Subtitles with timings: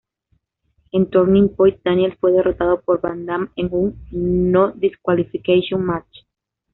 [0.93, 6.23] En "Turning Point", Daniels fue derrotado por Van Dam en un "No Disqualification Match".